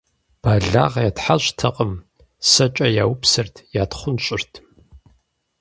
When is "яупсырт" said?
3.03-3.55